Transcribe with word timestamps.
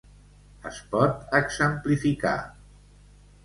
Es 0.69 0.79
pot 0.95 1.21
exemplificar. 1.41 2.35